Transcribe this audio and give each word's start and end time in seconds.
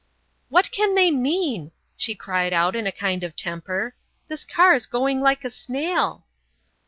"What 0.49 0.71
can 0.71 0.95
they 0.95 1.11
mean?" 1.11 1.73
she 1.95 2.15
cried 2.15 2.53
out 2.53 2.75
in 2.75 2.87
a 2.87 2.91
kind 2.91 3.23
of 3.23 3.35
temper; 3.35 3.93
"this 4.29 4.45
car's 4.45 4.87
going 4.87 5.21
like 5.21 5.45
a 5.45 5.51
snail." 5.51 6.25